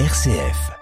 RCF. 0.00 0.72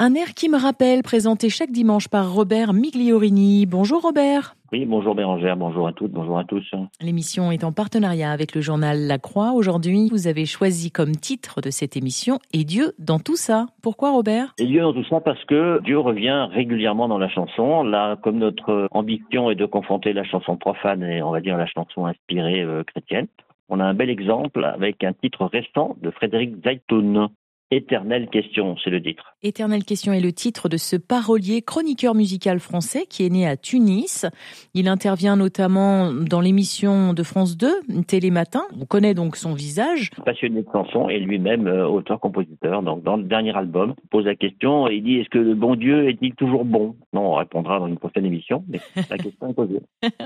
Un 0.00 0.16
air 0.16 0.34
qui 0.34 0.48
me 0.48 0.60
rappelle, 0.60 1.04
présenté 1.04 1.48
chaque 1.48 1.70
dimanche 1.70 2.08
par 2.08 2.34
Robert 2.34 2.72
Migliorini. 2.72 3.66
Bonjour 3.66 4.02
Robert. 4.02 4.56
Oui, 4.72 4.84
bonjour 4.84 5.14
Bérangère, 5.14 5.56
bonjour 5.56 5.86
à 5.86 5.92
toutes, 5.92 6.10
bonjour 6.10 6.40
à 6.40 6.44
tous. 6.44 6.68
L'émission 7.00 7.52
est 7.52 7.62
en 7.62 7.70
partenariat 7.70 8.32
avec 8.32 8.56
le 8.56 8.62
journal 8.62 8.98
La 9.06 9.18
Croix. 9.18 9.52
Aujourd'hui, 9.52 10.08
vous 10.10 10.26
avez 10.26 10.44
choisi 10.44 10.90
comme 10.90 11.14
titre 11.14 11.60
de 11.60 11.70
cette 11.70 11.96
émission 11.96 12.40
Et 12.52 12.64
Dieu 12.64 12.94
dans 12.98 13.20
tout 13.20 13.36
ça. 13.36 13.66
Pourquoi 13.80 14.10
Robert? 14.10 14.52
Et 14.58 14.66
Dieu 14.66 14.80
dans 14.80 14.92
tout 14.92 15.04
ça 15.04 15.20
parce 15.20 15.44
que 15.44 15.80
Dieu 15.84 16.00
revient 16.00 16.48
régulièrement 16.50 17.06
dans 17.06 17.18
la 17.18 17.28
chanson. 17.28 17.84
Là, 17.84 18.16
comme 18.24 18.38
notre 18.38 18.88
ambition 18.90 19.52
est 19.52 19.54
de 19.54 19.66
confronter 19.66 20.12
la 20.12 20.24
chanson 20.24 20.56
profane 20.56 21.04
et 21.04 21.22
on 21.22 21.30
va 21.30 21.40
dire 21.40 21.56
la 21.56 21.66
chanson 21.66 22.06
inspirée 22.06 22.62
euh, 22.62 22.82
chrétienne, 22.82 23.28
on 23.68 23.80
a 23.80 23.84
un 23.84 23.94
bel 23.94 24.10
exemple 24.10 24.64
avec 24.64 25.04
un 25.04 25.12
titre 25.12 25.46
récent 25.46 25.96
de 26.00 26.10
Frédéric 26.10 26.62
Zaitoun. 26.62 27.28
Éternelle 27.72 28.28
question, 28.28 28.76
c'est 28.84 28.90
le 28.90 29.02
titre. 29.02 29.34
Éternelle 29.42 29.84
question 29.84 30.12
est 30.12 30.20
le 30.20 30.30
titre 30.30 30.68
de 30.68 30.76
ce 30.76 30.94
parolier 30.94 31.62
chroniqueur 31.62 32.14
musical 32.14 32.60
français 32.60 33.06
qui 33.08 33.24
est 33.24 33.30
né 33.30 33.48
à 33.48 33.56
Tunis. 33.56 34.26
Il 34.74 34.88
intervient 34.88 35.36
notamment 35.36 36.12
dans 36.12 36.42
l'émission 36.42 37.14
de 37.14 37.22
France 37.22 37.56
2, 37.56 37.72
Télématin. 38.06 38.60
On 38.78 38.84
connaît 38.84 39.14
donc 39.14 39.36
son 39.36 39.54
visage. 39.54 40.10
Passionné 40.22 40.60
de 40.60 40.66
chansons 40.70 41.08
et 41.08 41.18
lui-même 41.18 41.66
euh, 41.66 41.88
auteur-compositeur. 41.88 42.82
Donc 42.82 43.04
dans 43.04 43.16
le 43.16 43.22
dernier 43.22 43.56
album, 43.56 43.94
il 44.04 44.08
pose 44.10 44.26
la 44.26 44.34
question 44.34 44.86
et 44.86 44.96
il 44.96 45.02
dit 45.02 45.20
est-ce 45.20 45.30
que 45.30 45.38
le 45.38 45.54
bon 45.54 45.74
Dieu 45.74 46.10
est-il 46.10 46.34
toujours 46.34 46.66
bon? 46.66 46.94
Non, 47.14 47.32
on 47.32 47.34
répondra 47.36 47.78
dans 47.78 47.86
une 47.86 47.96
prochaine 47.96 48.26
émission, 48.26 48.66
mais 48.68 48.80
la 49.08 49.16
question 49.16 49.48
est 49.48 49.54
posée. 49.54 49.80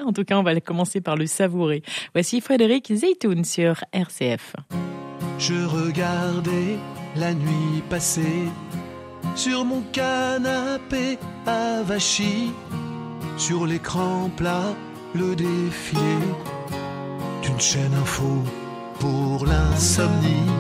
en 0.05 0.13
tout 0.13 0.25
cas, 0.25 0.37
on 0.37 0.43
va 0.43 0.59
commencer 0.61 1.01
par 1.01 1.15
le 1.15 1.27
savourer. 1.27 1.83
Voici 2.13 2.41
Frédéric 2.41 2.93
Zeytoun 2.93 3.45
sur 3.45 3.77
RCF. 3.93 4.57
Je 5.39 5.55
regardais 5.65 6.75
la 7.19 7.33
nuit 7.35 7.83
passée 7.89 8.49
sur 9.35 9.65
mon 9.65 9.83
canapé 9.93 11.19
avachi, 11.47 12.53
sur 13.37 13.67
l'écran 13.67 14.31
plat, 14.37 14.75
le 15.15 15.35
défilé 15.35 16.19
d'une 17.43 17.61
chaîne 17.61 17.95
info 17.95 18.43
pour 18.99 19.47
l'insomnie, 19.47 20.51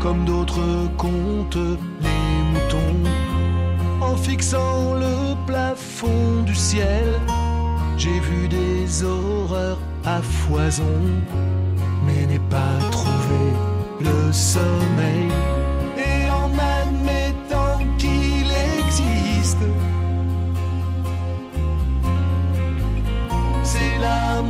comme 0.00 0.24
d'autres 0.24 0.88
comptent 0.96 1.56
les 2.00 2.42
moutons. 2.52 3.10
En 4.00 4.16
fixant 4.16 4.94
le 4.94 5.34
plafond 5.46 6.42
du 6.44 6.54
ciel, 6.54 7.20
j'ai 7.96 8.20
vu 8.20 8.48
des 8.48 9.04
horreurs 9.04 9.78
à 10.04 10.20
foison, 10.20 11.00
mais 12.06 12.26
n'ai 12.26 12.40
pas 12.50 12.78
trouvé 12.90 13.42
le 14.00 14.32
sommeil. 14.32 15.30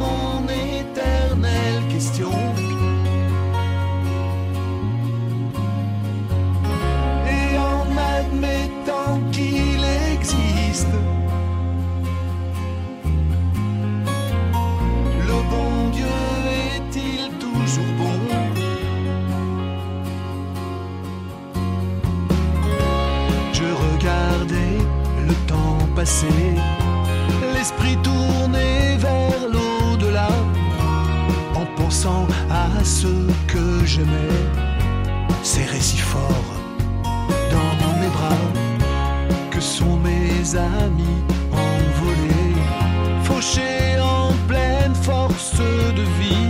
Mon 0.03 0.47
éternelle 0.49 1.81
question. 1.89 2.31
Et 7.37 7.59
en 7.59 7.85
admettant 8.19 9.21
qu'il 9.33 9.83
existe, 10.15 10.95
le 15.29 15.39
bon 15.51 15.73
Dieu 15.93 16.17
est-il 16.77 17.23
toujours 17.39 17.93
bon? 17.99 18.19
Je 23.53 23.69
regardais 23.87 24.79
le 25.29 25.35
temps 25.47 25.79
passer, 25.95 26.41
l'esprit 27.55 27.97
tourné 28.03 28.97
vers 28.99 29.49
en 29.49 29.64
à 32.07 32.85
ce 32.85 33.07
que 33.47 33.87
j'aimais, 33.87 34.45
serré 35.43 35.81
si 35.81 35.97
fort 35.97 36.45
dans 37.51 38.01
mes 38.01 38.09
bras, 38.09 38.45
que 39.51 39.61
sont 39.61 39.97
mes 39.97 40.55
amis 40.55 41.23
envolés, 41.51 42.57
fauchés 43.23 43.99
en 44.01 44.33
pleine 44.47 44.95
force 44.95 45.57
de 45.97 46.03
vie, 46.21 46.44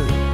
la 0.00 0.31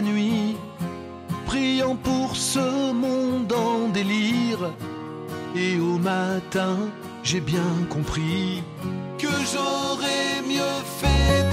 nuit, 0.00 0.56
priant 1.46 1.96
pour 1.96 2.36
ce 2.36 2.92
monde 2.92 3.52
en 3.52 3.88
délire. 3.88 4.72
Et 5.54 5.78
au 5.78 5.98
matin, 5.98 6.76
j'ai 7.22 7.40
bien 7.40 7.72
compris 7.88 8.62
que 9.18 9.28
j'aurais 9.52 10.42
mieux 10.46 10.78
fait 11.00 11.43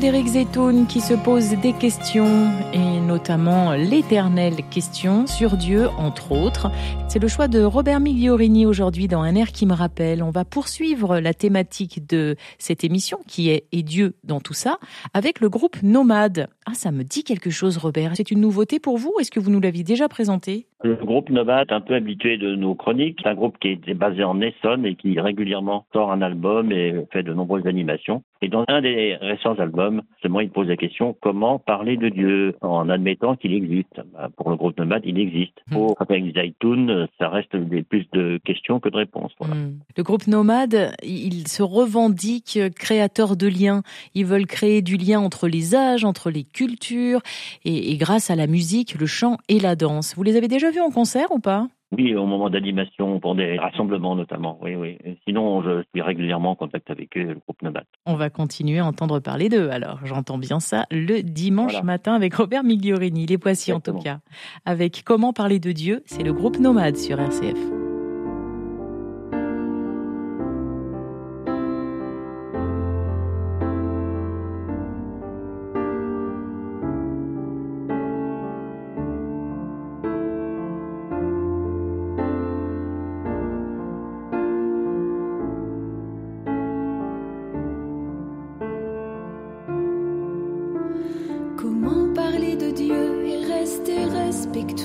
Frédéric 0.00 0.28
Zetoun 0.28 0.86
qui 0.86 1.02
se 1.02 1.12
pose 1.12 1.50
des 1.60 1.74
questions 1.74 2.50
et 2.72 3.00
notamment 3.00 3.74
l'éternelle 3.74 4.66
question 4.70 5.26
sur 5.26 5.58
Dieu 5.58 5.88
entre 5.90 6.32
autres. 6.32 6.70
C'est 7.10 7.18
le 7.18 7.28
choix 7.28 7.48
de 7.48 7.62
Robert 7.62 8.00
Migliorini 8.00 8.64
aujourd'hui 8.64 9.08
dans 9.08 9.20
Un 9.20 9.34
air 9.34 9.52
qui 9.52 9.66
me 9.66 9.74
rappelle. 9.74 10.22
On 10.22 10.30
va 10.30 10.46
poursuivre 10.46 11.20
la 11.20 11.34
thématique 11.34 12.06
de 12.06 12.36
cette 12.58 12.82
émission 12.82 13.18
qui 13.26 13.50
est 13.50 13.66
Et 13.72 13.82
Dieu 13.82 14.14
dans 14.24 14.40
tout 14.40 14.54
ça 14.54 14.78
avec 15.12 15.38
le 15.38 15.50
groupe 15.50 15.76
Nomade. 15.82 16.48
Ah 16.64 16.72
ça 16.72 16.92
me 16.92 17.04
dit 17.04 17.22
quelque 17.22 17.50
chose 17.50 17.76
Robert. 17.76 18.12
C'est 18.16 18.30
une 18.30 18.40
nouveauté 18.40 18.80
pour 18.80 18.96
vous? 18.96 19.12
Est-ce 19.20 19.30
que 19.30 19.38
vous 19.38 19.50
nous 19.50 19.60
l'aviez 19.60 19.84
déjà 19.84 20.08
présenté? 20.08 20.69
Le 20.82 20.94
groupe 20.94 21.28
Nomade, 21.28 21.72
un 21.72 21.82
peu 21.82 21.94
habitué 21.94 22.38
de 22.38 22.54
nos 22.56 22.74
chroniques, 22.74 23.18
c'est 23.22 23.28
un 23.28 23.34
groupe 23.34 23.58
qui 23.60 23.68
est 23.68 23.94
basé 23.94 24.24
en 24.24 24.40
Essonne 24.40 24.86
et 24.86 24.94
qui 24.94 25.20
régulièrement 25.20 25.84
sort 25.92 26.10
un 26.10 26.22
album 26.22 26.72
et 26.72 26.94
fait 27.12 27.22
de 27.22 27.34
nombreuses 27.34 27.66
animations. 27.66 28.22
Et 28.40 28.48
dans 28.48 28.64
un 28.68 28.80
des 28.80 29.18
récents 29.20 29.58
albums, 29.58 30.00
seulement 30.22 30.40
il 30.40 30.48
pose 30.48 30.68
la 30.68 30.78
question 30.78 31.14
comment 31.20 31.58
parler 31.58 31.98
de 31.98 32.08
Dieu 32.08 32.56
en 32.62 32.88
admettant 32.88 33.36
qu'il 33.36 33.52
existe. 33.52 34.00
Bah, 34.14 34.30
pour 34.34 34.48
le 34.48 34.56
groupe 34.56 34.78
Nomade, 34.78 35.02
il 35.04 35.18
existe. 35.18 35.52
Mm. 35.68 35.74
Pour 35.74 35.96
Frédéric 35.96 36.34
Zaitoun, 36.34 37.08
ça 37.18 37.28
reste 37.28 37.54
des, 37.54 37.82
plus 37.82 38.06
de 38.14 38.40
questions 38.42 38.80
que 38.80 38.88
de 38.88 38.96
réponses. 38.96 39.32
Voilà. 39.38 39.56
Hmm. 39.56 39.80
Le 39.94 40.02
groupe 40.02 40.26
Nomade, 40.26 40.94
il 41.02 41.46
se 41.48 41.62
revendique 41.62 42.58
créateur 42.74 43.36
de 43.36 43.48
liens. 43.48 43.82
Ils 44.14 44.24
veulent 44.24 44.46
créer 44.46 44.80
du 44.80 44.96
lien 44.96 45.20
entre 45.20 45.46
les 45.46 45.74
âges, 45.74 46.06
entre 46.06 46.30
les 46.30 46.44
cultures, 46.44 47.20
et, 47.66 47.92
et 47.92 47.96
grâce 47.98 48.30
à 48.30 48.36
la 48.36 48.46
musique, 48.46 48.98
le 48.98 49.06
chant 49.06 49.36
et 49.50 49.60
la 49.60 49.76
danse. 49.76 50.14
Vous 50.16 50.22
les 50.22 50.36
avez 50.36 50.48
déjà 50.48 50.69
vus 50.70 50.80
en 50.80 50.90
concert 50.90 51.30
ou 51.30 51.38
pas? 51.38 51.68
Oui, 51.92 52.14
au 52.14 52.24
moment 52.24 52.48
d'animation, 52.50 53.18
pour 53.18 53.34
des 53.34 53.58
rassemblements 53.58 54.14
notamment. 54.14 54.58
Oui, 54.62 54.76
oui. 54.76 54.96
Sinon, 55.26 55.60
je 55.62 55.82
suis 55.92 56.00
régulièrement 56.02 56.50
en 56.52 56.54
contact 56.54 56.88
avec 56.88 57.16
eux, 57.16 57.24
le 57.24 57.34
groupe 57.34 57.60
Nomade. 57.62 57.84
On 58.06 58.14
va 58.14 58.30
continuer 58.30 58.78
à 58.78 58.86
entendre 58.86 59.18
parler 59.18 59.48
d'eux. 59.48 59.68
Alors, 59.70 59.98
j'entends 60.04 60.38
bien 60.38 60.60
ça 60.60 60.86
le 60.92 61.22
dimanche 61.22 61.72
Voilà. 61.72 61.84
matin 61.84 62.14
avec 62.14 62.32
Robert 62.34 62.62
Migliorini. 62.62 63.26
Les 63.26 63.36
voici 63.36 63.72
en 63.72 63.80
tout 63.80 63.98
cas. 63.98 64.20
Avec 64.64 65.02
Comment 65.04 65.32
parler 65.32 65.58
de 65.58 65.72
Dieu, 65.72 66.02
c'est 66.06 66.22
le 66.22 66.32
groupe 66.32 66.60
Nomade 66.60 66.96
sur 66.96 67.18
RCF. 67.18 67.79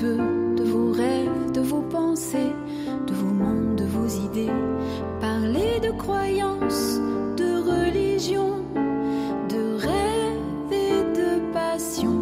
De 0.03 0.63
vos 0.63 0.91
rêves, 0.91 1.51
de 1.53 1.61
vos 1.61 1.81
pensées, 1.81 2.53
de 3.07 3.13
vos 3.13 3.33
mondes, 3.33 3.75
de 3.75 3.85
vos 3.85 4.07
idées 4.07 4.51
Parler 5.21 5.79
de 5.81 5.91
croyances, 5.91 6.99
de 7.37 7.59
religion, 7.71 8.65
de 9.49 9.75
rêve 9.77 10.71
et 10.71 11.03
de 11.17 11.53
passion. 11.53 12.19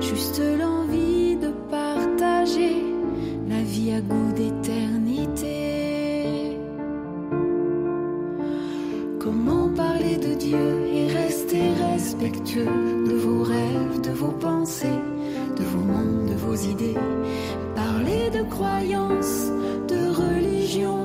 Juste 0.00 0.40
l'envie 0.58 1.36
de 1.36 1.50
partager 1.70 2.82
la 3.48 3.62
vie 3.62 3.92
à 3.92 4.00
goût 4.00 4.32
d'éternité. 4.34 5.52
Comment 9.20 9.68
parler 9.68 10.16
de 10.16 10.34
Dieu 10.34 10.86
et 10.94 11.06
rester 11.08 11.72
respectueux 11.92 12.64
de 12.64 13.14
vos 13.14 13.42
rêves, 13.42 14.00
de 14.02 14.10
vos 14.10 14.32
pensées, 14.32 15.00
idées. 16.56 16.96
Parler 17.74 18.30
de 18.30 18.42
croyances, 18.48 19.50
de 19.88 20.10
religion, 20.10 21.01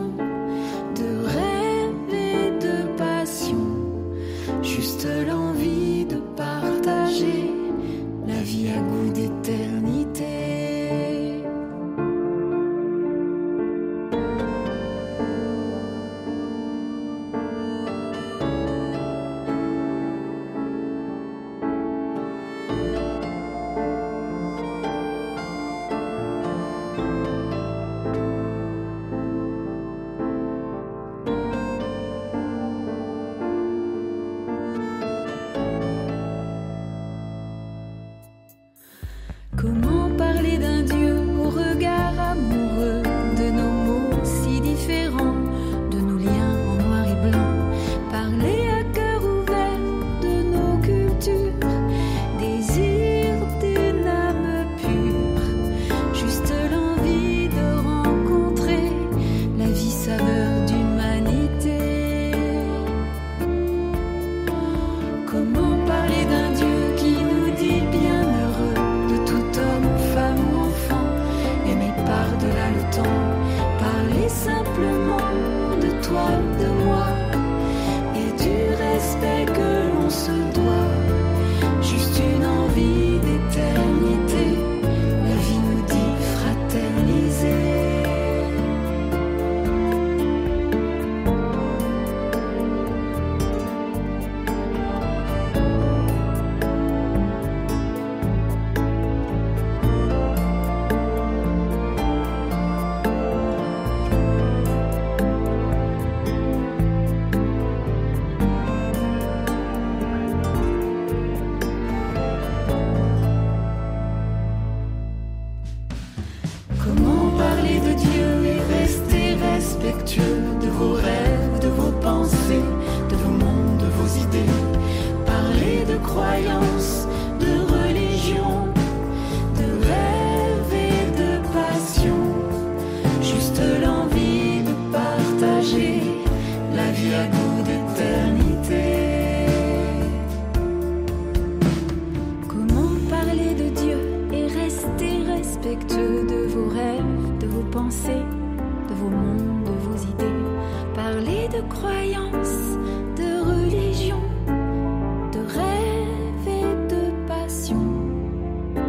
Comment 116.87 117.31
parler 117.37 117.79
de 117.79 117.93
Dieu 117.99 118.45
et 118.45 118.79
rester 118.79 119.35
respectueux 119.35 120.43
de 120.61 120.67
vos 120.67 120.93
rêves, 120.93 121.59
de 121.61 121.67
vos 121.67 121.91
pensées, 121.99 122.63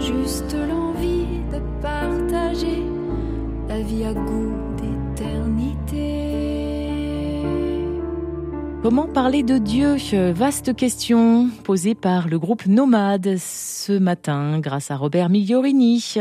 Juste 0.09 0.55
l'envie 0.55 1.27
de 1.53 1.61
partager 1.83 2.83
la 3.69 3.79
vie 3.83 4.05
à 4.05 4.15
goût 4.15 4.55
d'éternité 4.81 5.88
Comment 8.89 9.07
parler 9.07 9.43
de 9.43 9.59
Dieu? 9.59 9.99
Vaste 10.33 10.75
question 10.75 11.51
posée 11.63 11.95
par 11.95 12.27
le 12.27 12.39
groupe 12.39 12.65
Nomade 12.65 13.37
ce 13.37 13.93
matin 13.93 14.61
grâce 14.61 14.91
à 14.91 14.97
Robert 14.97 15.29
Migliorini. 15.29 16.15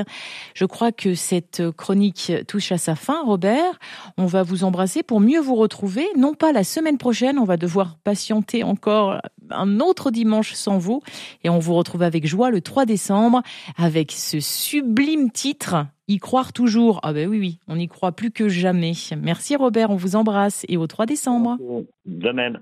Je 0.54 0.66
crois 0.66 0.92
que 0.92 1.16
cette 1.16 1.72
chronique 1.72 2.34
touche 2.46 2.74
à 2.74 2.78
sa 2.78 2.96
fin, 2.96 3.24
Robert. 3.24 3.80
On 4.18 4.26
va 4.26 4.44
vous 4.44 4.66
embrasser 4.66 5.02
pour 5.02 5.22
mieux 5.22 5.40
vous 5.40 5.56
retrouver. 5.56 6.06
Non 6.18 6.34
pas 6.34 6.52
la 6.52 6.66
semaine 6.66 6.98
prochaine, 6.98 7.40
on 7.40 7.46
va 7.46 7.56
devoir 7.56 7.96
patienter 8.04 8.64
encore 8.64 9.22
un 9.50 9.80
autre 9.80 10.12
dimanche 10.12 10.52
sans 10.52 10.78
vous. 10.78 11.02
Et 11.46 11.50
on 11.50 11.60
vous 11.60 11.74
retrouve 11.74 12.02
avec 12.04 12.28
joie 12.28 12.50
le 12.52 12.60
3 12.60 12.86
décembre 12.86 13.44
avec 13.78 14.12
ce 14.12 14.42
sublime 14.42 15.32
titre 15.32 15.86
y 16.08 16.18
croire 16.18 16.54
toujours. 16.54 17.00
Ah 17.04 17.14
ben 17.14 17.28
oui, 17.28 17.40
oui, 17.40 17.60
on 17.68 17.76
n'y 17.76 17.88
croit 17.88 18.12
plus 18.12 18.32
que 18.32 18.50
jamais. 18.50 18.94
Merci 19.22 19.56
Robert, 19.56 19.90
on 19.90 19.96
vous 19.96 20.16
embrasse 20.16 20.66
et 20.68 20.78
au 20.78 20.88
3 20.88 21.06
décembre. 21.06 21.58
De. 22.06 22.60